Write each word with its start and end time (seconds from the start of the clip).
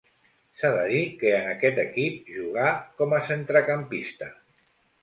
S'ha 0.61 0.71
de 0.77 0.85
dir 0.91 1.01
que 1.19 1.33
en 1.41 1.51
aquest 1.51 1.83
equip 1.85 2.33
jugà 2.39 2.73
com 3.03 3.15
a 3.21 3.25
centrecampista. 3.31 4.35